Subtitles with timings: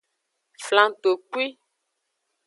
[0.65, 1.47] Flangtokpui.